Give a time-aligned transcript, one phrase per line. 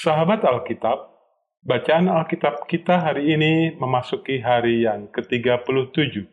[0.00, 1.12] Sahabat Alkitab,
[1.60, 6.24] bacaan Alkitab kita hari ini memasuki hari yang ke-37.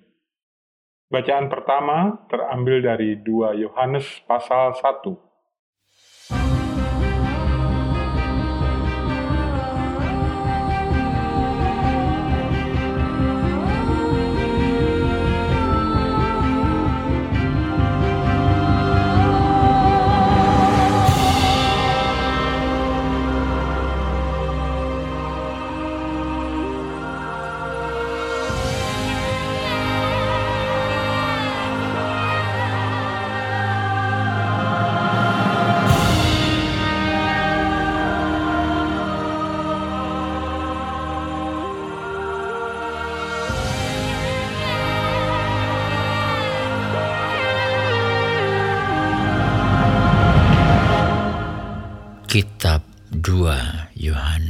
[1.11, 5.26] Bacaan pertama terambil dari 2 Yohanes pasal 1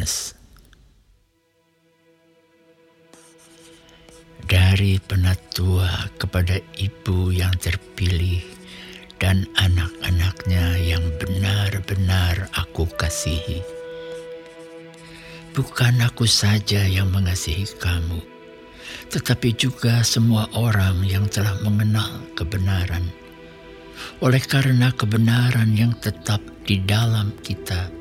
[0.07, 0.35] Yohanes
[4.47, 8.39] Dari penatua kepada ibu yang terpilih
[9.19, 13.59] dan anak-anaknya yang benar-benar aku kasihi.
[15.51, 18.23] Bukan aku saja yang mengasihi kamu,
[19.11, 23.03] tetapi juga semua orang yang telah mengenal kebenaran
[24.21, 27.96] oleh karena kebenaran yang tetap di dalam kita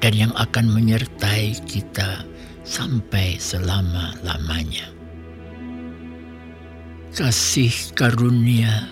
[0.00, 2.24] dan yang akan menyertai kita
[2.64, 4.88] sampai selama-lamanya.
[7.14, 8.88] Kasih karunia,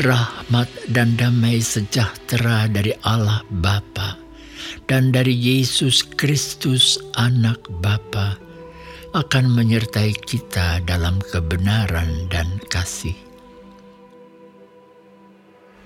[0.00, 4.16] rahmat dan damai sejahtera dari Allah Bapa
[4.88, 8.40] dan dari Yesus Kristus anak Bapa
[9.12, 13.14] akan menyertai kita dalam kebenaran dan kasih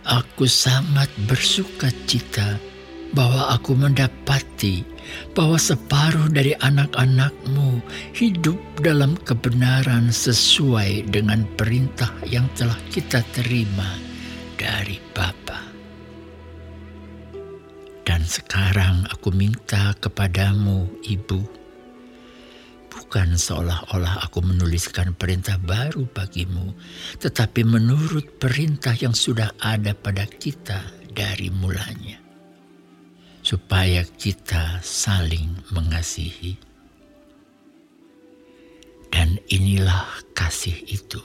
[0.06, 2.62] Aku sangat bersuka cita
[3.16, 4.84] bahwa aku mendapati
[5.32, 7.80] bahwa separuh dari anak-anakmu
[8.12, 13.96] hidup dalam kebenaran sesuai dengan perintah yang telah kita terima
[14.60, 15.64] dari Bapa.
[18.06, 21.40] Dan sekarang aku minta kepadamu, Ibu,
[22.92, 26.74] bukan seolah-olah aku menuliskan perintah baru bagimu,
[27.18, 32.18] tetapi menurut perintah yang sudah ada pada kita dari mulanya,
[33.46, 36.58] supaya kita saling mengasihi.
[39.06, 40.02] Dan inilah
[40.34, 41.22] kasih itu,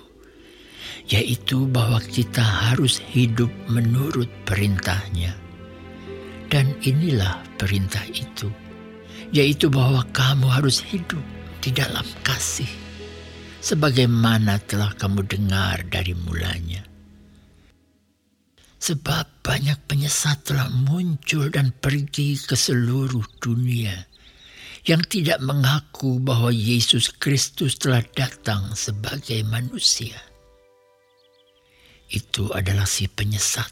[1.09, 5.33] yaitu bahwa kita harus hidup menurut perintahnya.
[6.45, 8.53] Dan inilah perintah itu,
[9.33, 11.25] yaitu bahwa kamu harus hidup
[11.57, 12.69] di dalam kasih,
[13.65, 16.90] sebagaimana telah kamu dengar dari mulanya.
[18.81, 23.93] Sebab banyak penyesat telah muncul dan pergi ke seluruh dunia
[24.89, 30.17] yang tidak mengaku bahwa Yesus Kristus telah datang sebagai manusia.
[32.09, 33.69] Itu adalah si penyesat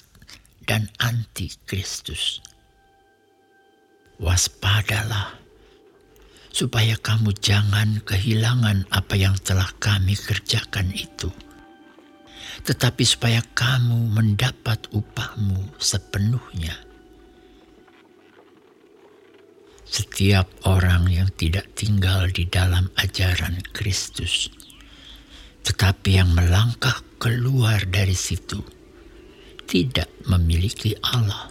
[0.69, 2.45] dan anti Kristus.
[4.21, 5.41] Waspadalah
[6.53, 11.33] supaya kamu jangan kehilangan apa yang telah kami kerjakan itu,
[12.63, 16.75] tetapi supaya kamu mendapat upahmu sepenuhnya.
[19.89, 24.53] Setiap orang yang tidak tinggal di dalam ajaran Kristus,
[25.65, 28.61] tetapi yang melangkah keluar dari situ,
[29.65, 31.49] tidak memiliki Allah.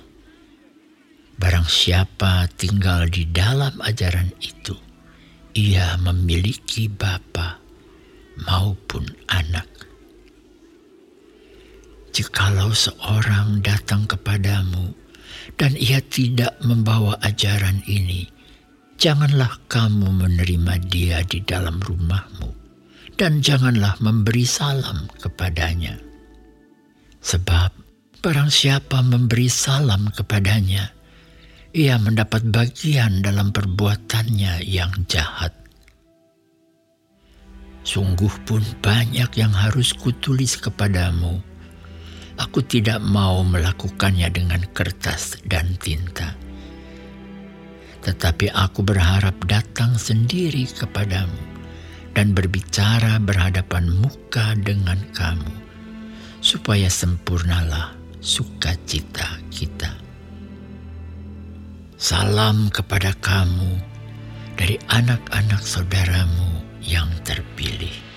[1.38, 4.74] Barang siapa tinggal di dalam ajaran itu,
[5.54, 7.58] ia memiliki bapa
[8.46, 9.77] maupun anak.
[12.18, 14.90] Jikalau seorang datang kepadamu
[15.54, 18.26] dan ia tidak membawa ajaran ini,
[18.98, 22.50] janganlah kamu menerima dia di dalam rumahmu
[23.14, 25.94] dan janganlah memberi salam kepadanya.
[27.22, 27.70] Sebab
[28.18, 30.90] barang siapa memberi salam kepadanya,
[31.70, 35.54] ia mendapat bagian dalam perbuatannya yang jahat.
[37.86, 41.46] Sungguh pun banyak yang harus kutulis kepadamu.
[42.38, 46.38] Aku tidak mau melakukannya dengan kertas dan tinta.
[48.06, 51.42] Tetapi aku berharap datang sendiri kepadamu
[52.14, 55.54] dan berbicara berhadapan muka dengan kamu,
[56.38, 59.90] supaya sempurnalah sukacita kita.
[61.98, 63.82] Salam kepada kamu
[64.54, 68.07] dari anak-anak saudaramu yang terpilih.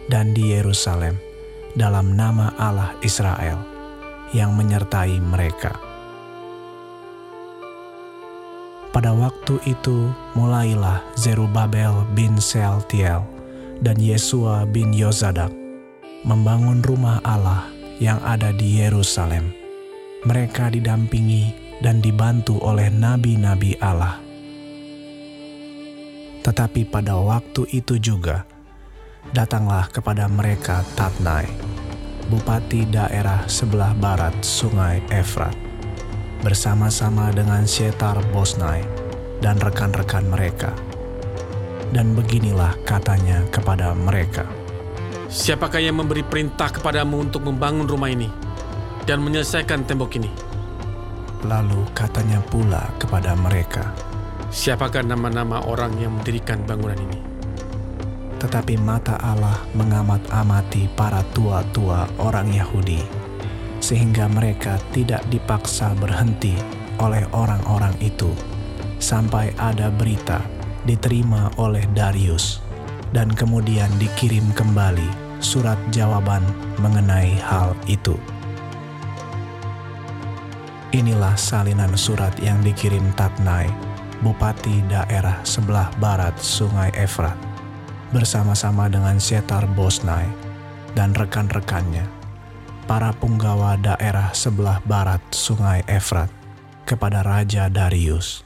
[0.09, 1.21] dan di Yerusalem
[1.77, 3.61] dalam nama Allah Israel
[4.33, 5.90] yang menyertai mereka.
[8.91, 13.23] Pada waktu itu mulailah Zerubabel bin Sealtiel
[13.79, 15.55] dan Yesua bin Yozadak
[16.27, 17.71] membangun rumah Allah
[18.03, 19.55] yang ada di Yerusalem.
[20.27, 24.19] Mereka didampingi dan dibantu oleh nabi-nabi Allah.
[26.43, 28.43] Tetapi pada waktu itu juga,
[29.31, 31.47] datanglah kepada mereka Tatnai,
[32.27, 35.70] bupati daerah sebelah barat sungai Efrat,
[36.41, 38.85] bersama-sama dengan Shetar Bosnai
[39.41, 40.73] dan rekan-rekan mereka.
[41.91, 44.47] Dan beginilah katanya kepada mereka.
[45.27, 48.31] Siapakah yang memberi perintah kepadamu untuk membangun rumah ini
[49.07, 50.31] dan menyelesaikan tembok ini?
[51.47, 53.91] Lalu katanya pula kepada mereka,
[54.51, 57.31] Siapakah nama-nama orang yang mendirikan bangunan ini?
[58.41, 63.05] tetapi mata Allah mengamat-amati para tua-tua orang Yahudi,
[63.81, 66.55] sehingga mereka tidak dipaksa berhenti
[67.01, 68.31] oleh orang-orang itu,
[69.01, 70.45] sampai ada berita
[70.85, 72.61] diterima oleh Darius,
[73.11, 76.45] dan kemudian dikirim kembali surat jawaban
[76.79, 78.15] mengenai hal itu.
[80.93, 83.71] Inilah salinan surat yang dikirim Tatnai,
[84.21, 87.39] bupati daerah sebelah barat Sungai Efrat
[88.11, 90.27] bersama-sama dengan Setar Bosnai
[90.99, 92.03] dan rekan-rekannya,
[92.91, 96.27] para punggawa daerah sebelah barat Sungai Efrat,
[96.83, 98.43] kepada Raja Darius.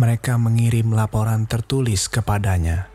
[0.00, 2.88] Mereka mengirim laporan tertulis kepadanya,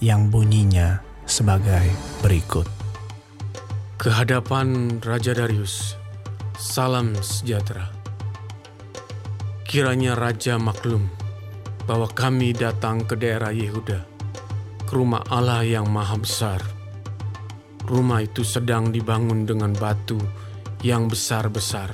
[0.00, 1.92] yang bunyinya sebagai
[2.24, 2.64] berikut.
[4.00, 6.00] Kehadapan Raja Darius,
[6.56, 7.92] salam sejahtera.
[9.68, 11.12] Kiranya Raja maklum
[11.84, 14.08] bahwa kami datang ke daerah Yehuda,
[14.88, 16.73] ke rumah Allah yang maha besar.
[17.84, 20.16] Rumah itu sedang dibangun dengan batu
[20.80, 21.92] yang besar-besar.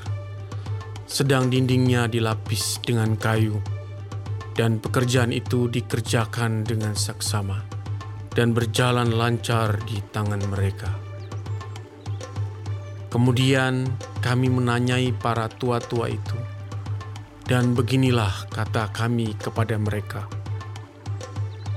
[1.10, 3.58] Sedang dindingnya dilapis dengan kayu,
[4.54, 7.66] dan pekerjaan itu dikerjakan dengan saksama
[8.30, 10.94] dan berjalan lancar di tangan mereka.
[13.10, 13.90] Kemudian
[14.22, 16.38] kami menanyai para tua-tua itu,
[17.50, 20.30] dan beginilah kata kami kepada mereka: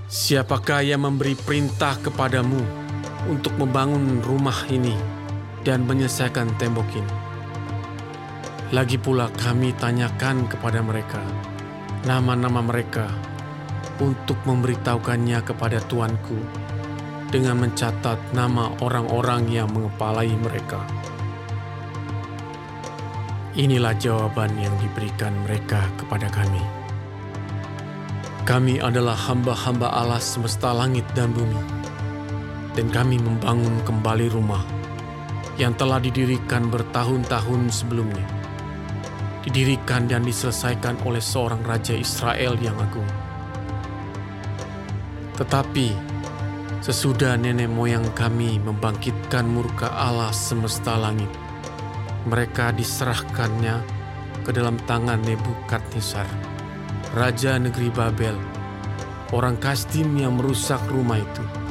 [0.06, 2.83] "Siapakah yang memberi perintah kepadamu
[3.30, 4.96] untuk membangun rumah ini
[5.68, 7.16] dan menyelesaikan tembok ini?"
[8.74, 11.22] Lagi pula, kami tanyakan kepada mereka
[12.04, 13.08] nama-nama mereka
[14.04, 16.36] untuk memberitahukannya kepada tuanku
[17.32, 20.84] dengan mencatat nama orang-orang yang mengepalai mereka.
[23.56, 26.62] Inilah jawaban yang diberikan mereka kepada kami.
[28.44, 31.62] Kami adalah hamba-hamba Allah semesta langit dan bumi,
[32.74, 34.66] dan kami membangun kembali rumah
[35.62, 38.26] yang telah didirikan bertahun-tahun sebelumnya.
[39.46, 43.06] Didirikan dan diselesaikan oleh seorang raja Israel yang agung.
[45.38, 45.94] Tetapi
[46.80, 51.30] sesudah nenek moyang kami membangkitkan murka Allah semesta langit,
[52.26, 53.84] mereka diserahkannya
[54.48, 56.28] ke dalam tangan Nebukadnezar,
[57.14, 58.38] raja negeri Babel,
[59.36, 61.63] orang Kasdim yang merusak rumah itu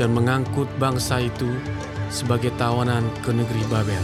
[0.00, 1.52] dan mengangkut bangsa itu
[2.08, 4.00] sebagai tawanan ke negeri Babel.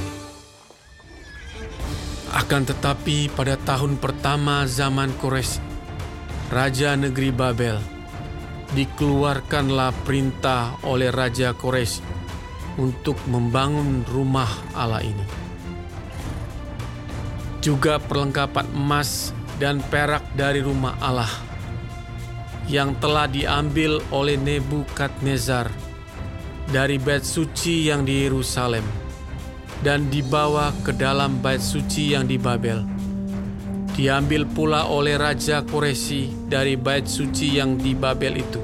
[2.36, 5.56] Akan tetapi pada tahun pertama zaman Kores,
[6.52, 7.80] raja negeri Babel,
[8.76, 12.04] dikeluarkanlah perintah oleh raja Kores
[12.76, 15.46] untuk membangun rumah Allah ini
[17.66, 21.26] juga perlengkapan emas dan perak dari rumah Allah
[22.70, 25.85] yang telah diambil oleh Nebukadnezar
[26.70, 28.82] dari bait suci yang di Yerusalem
[29.82, 32.82] dan dibawa ke dalam bait suci yang di Babel.
[33.96, 38.60] Diambil pula oleh Raja Koresi dari bait suci yang di Babel itu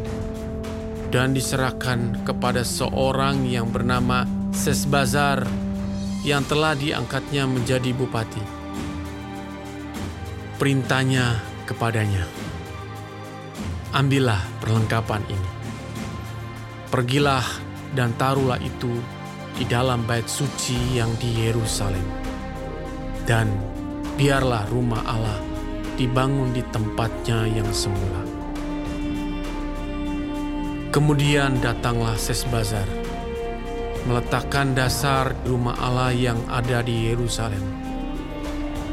[1.09, 5.44] dan diserahkan kepada seorang yang bernama Sesbazar
[6.23, 8.62] yang telah diangkatnya menjadi bupati
[10.62, 12.23] perintahnya kepadanya.
[13.90, 15.50] Ambillah perlengkapan ini.
[16.87, 17.42] Pergilah
[17.93, 18.91] dan taruhlah itu
[19.57, 22.05] di dalam bait suci yang di Yerusalem.
[23.29, 23.53] Dan
[24.17, 25.39] biarlah rumah Allah
[25.97, 28.23] dibangun di tempatnya yang semula.
[30.93, 32.85] Kemudian datanglah Sesbazar,
[34.05, 37.65] meletakkan dasar rumah Allah yang ada di Yerusalem.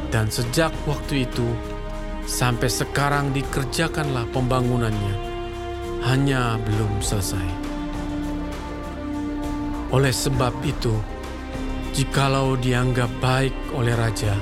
[0.08, 1.44] Dan sejak waktu itu
[2.24, 5.16] sampai sekarang dikerjakanlah pembangunannya,
[6.08, 7.59] hanya belum selesai.
[9.90, 10.94] Oleh sebab itu,
[11.90, 14.38] jikalau dianggap baik oleh raja,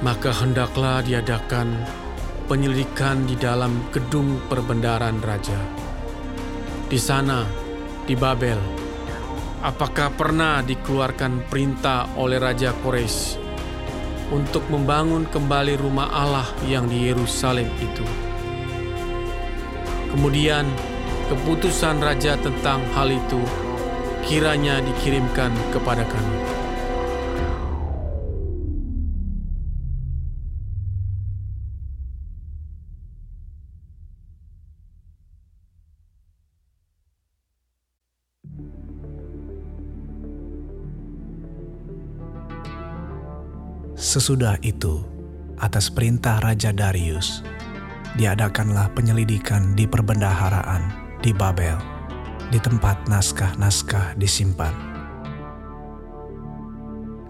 [0.00, 1.84] maka hendaklah diadakan
[2.48, 5.60] penyelidikan di dalam gedung perbendaharaan raja.
[6.88, 7.44] Di sana,
[8.04, 8.60] di Babel,
[9.64, 13.40] apakah pernah dikeluarkan perintah oleh Raja Kores
[14.28, 18.04] untuk membangun kembali rumah Allah yang di Yerusalem itu?
[20.12, 20.68] Kemudian,
[21.32, 23.40] keputusan raja tentang hal itu
[24.24, 26.38] kiranya dikirimkan kepada kami.
[43.94, 45.02] Sesudah itu,
[45.58, 47.42] atas perintah Raja Darius,
[48.14, 50.86] diadakanlah penyelidikan di perbendaharaan
[51.18, 51.93] di Babel,
[52.48, 54.72] di tempat naskah-naskah disimpan.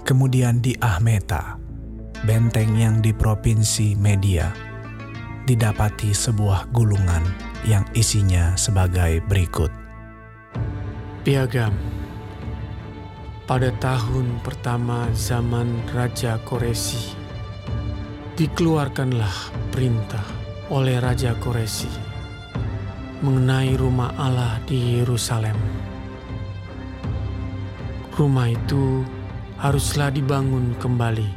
[0.04, 1.56] Kemudian di Ahmeta,
[2.28, 4.52] benteng yang di provinsi Media,
[5.48, 7.24] didapati sebuah gulungan
[7.64, 9.72] yang isinya sebagai berikut.
[11.24, 11.72] Piagam
[13.48, 17.16] pada tahun pertama zaman Raja Koresi,
[18.36, 20.24] dikeluarkanlah perintah
[20.72, 22.13] oleh Raja Koresi
[23.24, 25.56] mengenai rumah Allah di Yerusalem.
[28.12, 29.00] Rumah itu
[29.56, 31.32] haruslah dibangun kembali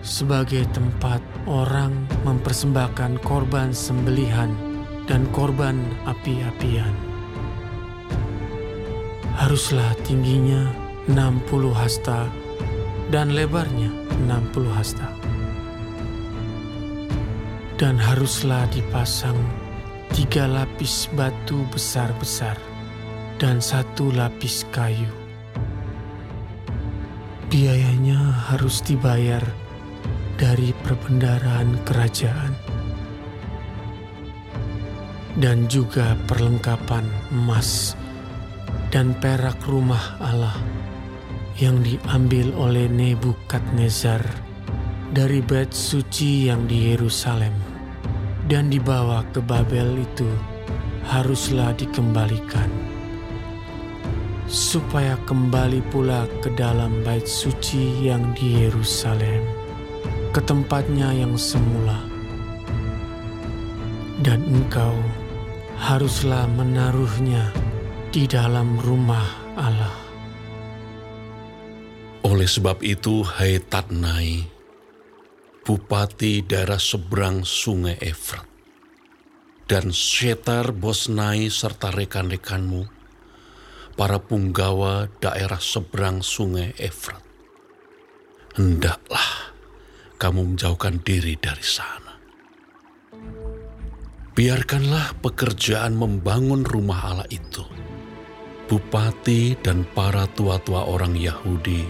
[0.00, 1.92] sebagai tempat orang
[2.24, 4.48] mempersembahkan korban sembelihan
[5.04, 5.76] dan korban
[6.08, 6.96] api-apian.
[9.36, 10.64] Haruslah tingginya
[11.12, 12.24] 60 hasta
[13.12, 13.92] dan lebarnya
[14.24, 15.08] 60 hasta.
[17.76, 19.36] Dan haruslah dipasang
[20.20, 22.52] tiga lapis batu besar-besar
[23.40, 25.08] dan satu lapis kayu.
[27.48, 29.40] Biayanya harus dibayar
[30.36, 32.52] dari perbendaraan kerajaan
[35.40, 37.96] dan juga perlengkapan emas
[38.92, 40.60] dan perak rumah Allah
[41.56, 44.20] yang diambil oleh Nebukadnezar
[45.16, 47.69] dari bait suci yang di Yerusalem
[48.50, 50.26] dan dibawa ke Babel itu
[51.06, 52.66] haruslah dikembalikan
[54.50, 59.46] supaya kembali pula ke dalam bait suci yang di Yerusalem
[60.34, 62.02] ke tempatnya yang semula.
[64.20, 64.98] Dan engkau
[65.78, 67.54] haruslah menaruhnya
[68.10, 69.96] di dalam rumah Allah.
[72.26, 74.49] Oleh sebab itu, hai Tatnai,
[75.60, 78.48] bupati daerah seberang sungai Efrat,
[79.68, 82.88] dan Shetar Bosnai serta rekan-rekanmu,
[83.94, 87.20] para punggawa daerah seberang sungai Efrat,
[88.56, 89.54] hendaklah
[90.16, 92.16] kamu menjauhkan diri dari sana.
[94.30, 97.60] Biarkanlah pekerjaan membangun rumah Allah itu.
[98.70, 101.82] Bupati dan para tua-tua orang Yahudi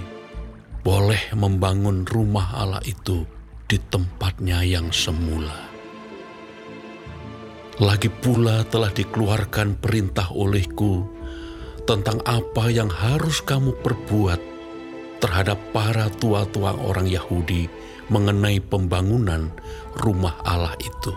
[0.81, 3.23] boleh membangun rumah Allah itu
[3.71, 5.71] di tempatnya yang semula.
[7.79, 11.07] Lagi pula telah dikeluarkan perintah olehku
[11.87, 14.43] tentang apa yang harus kamu perbuat
[15.23, 17.71] terhadap para tua-tua orang Yahudi
[18.11, 19.55] mengenai pembangunan
[20.03, 21.15] rumah Allah itu,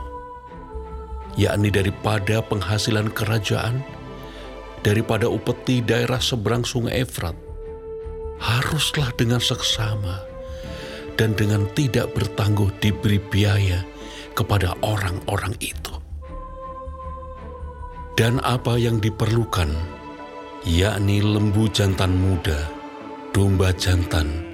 [1.42, 3.82] yakni daripada penghasilan kerajaan,
[4.86, 7.34] daripada upeti daerah seberang sungai Efrat,
[8.38, 10.33] haruslah dengan seksama
[11.18, 13.86] dan dengan tidak bertangguh diberi biaya
[14.34, 15.94] kepada orang-orang itu.
[18.14, 19.74] Dan apa yang diperlukan,
[20.70, 22.70] yakni lembu jantan muda,
[23.34, 24.46] domba jantan,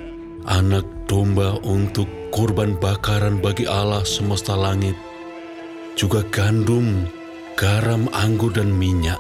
[0.47, 4.95] anak domba untuk korban bakaran bagi Allah semesta langit,
[5.99, 7.03] juga gandum,
[7.59, 9.19] garam, anggur, dan minyak,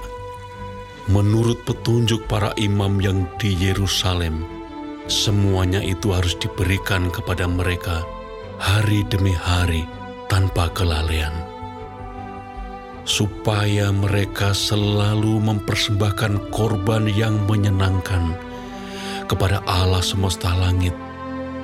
[1.11, 4.58] menurut petunjuk para imam yang di Yerusalem
[5.09, 8.05] semuanya itu harus diberikan kepada mereka
[8.61, 9.83] hari demi hari
[10.29, 11.33] tanpa kelalaian,
[13.03, 18.37] supaya mereka selalu mempersembahkan korban yang menyenangkan
[19.25, 20.93] kepada Allah semesta langit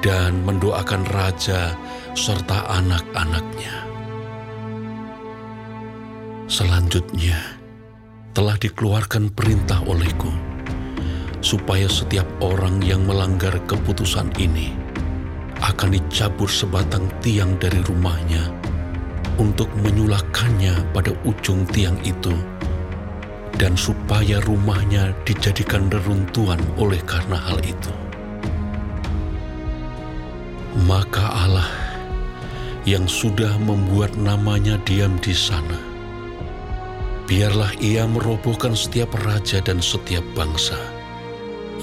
[0.02, 1.78] dan mendoakan raja
[2.18, 3.86] serta anak-anaknya.
[6.46, 7.42] Selanjutnya,
[8.38, 10.30] telah dikeluarkan perintah olehku,
[11.46, 14.74] supaya setiap orang yang melanggar keputusan ini
[15.62, 18.50] akan dicabut sebatang tiang dari rumahnya
[19.38, 22.34] untuk menyulakannya pada ujung tiang itu,
[23.62, 27.94] dan supaya rumahnya dijadikan reruntuhan oleh karena hal itu.
[30.90, 31.70] Maka Allah
[32.90, 35.78] yang sudah membuat namanya diam di sana,
[37.30, 40.95] biarlah ia merobohkan setiap raja dan setiap bangsa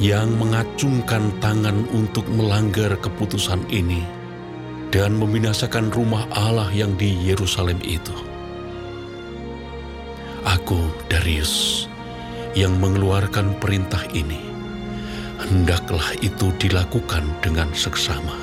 [0.03, 4.03] yang mengacungkan tangan untuk melanggar keputusan ini
[4.91, 8.11] dan membinasakan rumah Allah yang di Yerusalem itu.
[10.43, 11.87] Aku, Darius,
[12.59, 14.43] yang mengeluarkan perintah ini,
[15.39, 18.35] hendaklah itu dilakukan dengan seksama.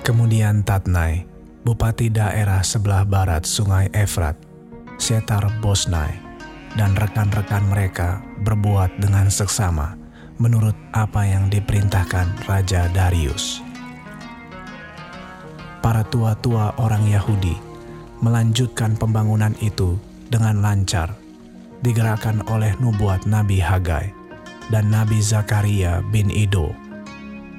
[0.00, 1.28] Kemudian Tatnai,
[1.68, 4.40] bupati daerah sebelah barat sungai Efrat,
[4.96, 6.23] Setar Bosnai,
[6.74, 9.94] dan rekan-rekan mereka berbuat dengan seksama
[10.42, 13.62] menurut apa yang diperintahkan Raja Darius.
[15.78, 17.54] Para tua-tua orang Yahudi
[18.24, 21.14] melanjutkan pembangunan itu dengan lancar,
[21.84, 24.10] digerakkan oleh nubuat Nabi Hagai
[24.72, 26.72] dan Nabi Zakaria bin Ido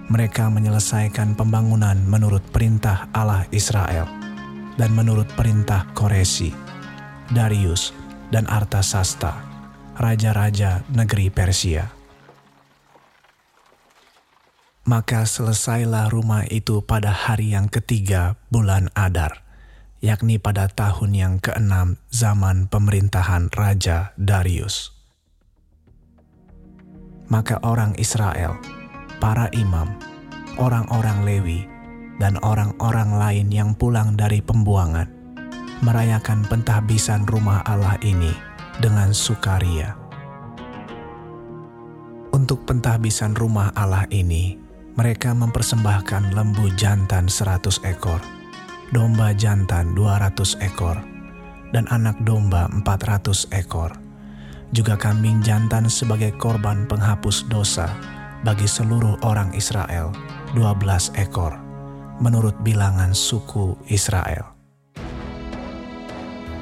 [0.06, 4.06] mereka menyelesaikan pembangunan menurut perintah Allah Israel
[4.78, 6.54] dan menurut perintah Koresi,
[7.34, 7.90] Darius,
[8.36, 9.32] dan Artasasta,
[9.96, 11.88] raja-raja negeri Persia.
[14.84, 19.40] Maka selesailah rumah itu pada hari yang ketiga bulan Adar,
[20.04, 24.92] yakni pada tahun yang keenam zaman pemerintahan Raja Darius.
[27.32, 28.60] Maka orang Israel
[29.24, 29.96] para imam,
[30.60, 31.64] orang-orang Lewi,
[32.20, 35.15] dan orang-orang lain yang pulang dari pembuangan
[35.86, 38.34] merayakan pentahbisan rumah Allah ini
[38.82, 39.94] dengan sukaria.
[42.34, 44.58] Untuk pentahbisan rumah Allah ini,
[44.98, 48.18] mereka mempersembahkan lembu jantan seratus ekor,
[48.90, 50.98] domba jantan dua ratus ekor,
[51.70, 53.94] dan anak domba empat ratus ekor,
[54.74, 57.94] juga kambing jantan sebagai korban penghapus dosa
[58.42, 60.10] bagi seluruh orang Israel
[60.58, 61.54] 12 ekor
[62.20, 64.55] menurut bilangan suku Israel.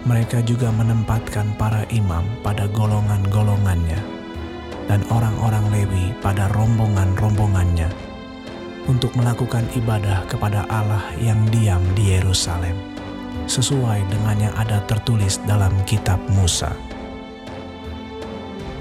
[0.04, 4.00] Mereka juga menempatkan para imam pada golongan-golongannya
[4.92, 7.88] dan orang-orang Lewi pada rombongan-rombongannya
[8.92, 12.76] untuk melakukan ibadah kepada Allah yang diam di Yerusalem
[13.48, 16.72] sesuai dengan yang ada tertulis dalam kitab Musa.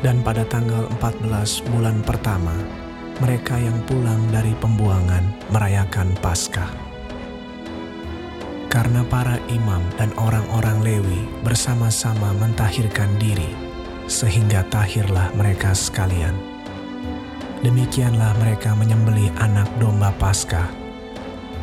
[0.02, 2.58] Dan pada tanggal 14 bulan pertama
[3.22, 5.22] mereka yang pulang dari pembuangan
[5.54, 6.91] merayakan Paskah.
[8.72, 13.52] Karena para imam dan orang-orang Lewi bersama-sama mentahirkan diri,
[14.08, 16.32] sehingga tahirlah mereka sekalian.
[17.60, 20.72] Demikianlah mereka menyembelih anak domba Paskah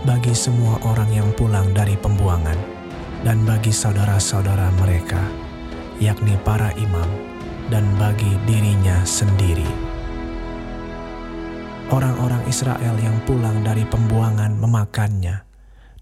[0.06, 2.56] bagi semua orang yang pulang dari pembuangan
[3.26, 5.20] dan bagi saudara-saudara mereka,
[5.98, 7.10] yakni para imam,
[7.74, 9.68] dan bagi dirinya sendiri.
[11.90, 15.49] Orang-orang Israel yang pulang dari pembuangan memakannya,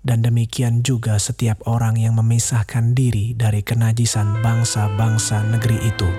[0.01, 6.09] dan demikian juga setiap orang yang memisahkan diri dari kenajisan bangsa-bangsa negeri itu,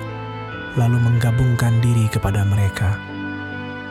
[0.79, 2.99] lalu menggabungkan diri kepada mereka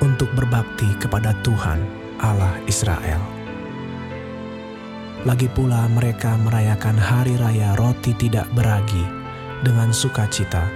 [0.03, 1.79] untuk berbakti kepada Tuhan
[2.19, 3.21] Allah Israel.
[5.25, 9.03] Lagi pula mereka merayakan hari raya roti tidak beragi
[9.65, 10.69] dengan sukacita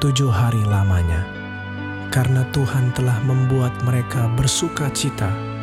[0.00, 1.22] tujuh hari lamanya
[2.14, 5.53] karena Tuhan telah membuat mereka bersuka cita.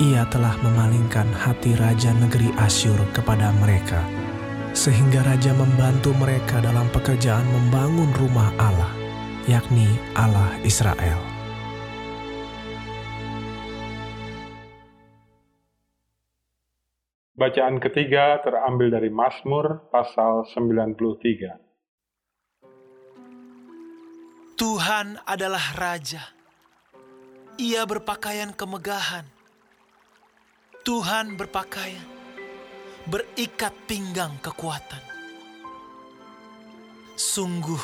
[0.00, 4.00] Ia telah memalingkan hati raja negeri Asyur kepada mereka,
[4.72, 8.88] sehingga raja membantu mereka dalam pekerjaan membangun rumah Allah,
[9.44, 11.20] yakni Allah Israel.
[17.32, 21.72] Bacaan ketiga terambil dari Mazmur pasal 93.
[24.54, 26.22] Tuhan adalah Raja.
[27.58, 29.31] Ia berpakaian kemegahan.
[30.82, 32.06] Tuhan berpakaian,
[33.06, 35.02] berikat pinggang kekuatan.
[37.14, 37.82] Sungguh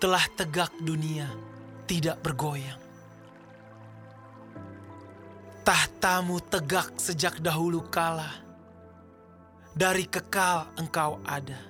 [0.00, 1.28] telah tegak dunia,
[1.84, 2.80] tidak bergoyang.
[5.62, 8.32] Tahtamu tegak sejak dahulu kala,
[9.76, 11.68] dari kekal engkau ada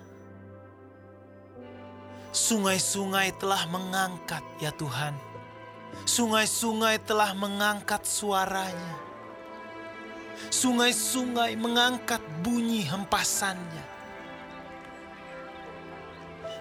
[2.39, 5.17] Sungai-sungai telah mengangkat ya Tuhan.
[6.05, 8.95] Sungai-sungai telah mengangkat suaranya.
[10.49, 13.85] Sungai-sungai mengangkat bunyi hempasannya.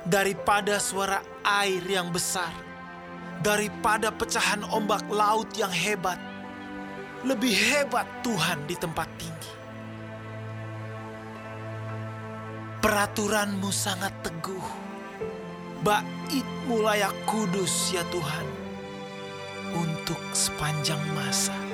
[0.07, 2.51] Daripada suara air yang besar,
[3.43, 6.17] daripada pecahan ombak laut yang hebat,
[7.27, 9.53] lebih hebat Tuhan di tempat tinggi.
[12.79, 14.67] Peraturanmu sangat teguh,
[15.83, 18.47] baitmu layak kudus ya Tuhan,
[19.75, 21.66] untuk sepanjang masa.